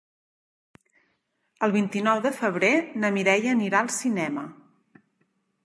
[1.67, 4.49] El vint-i-nou de febrer na Mireia anirà al cinema.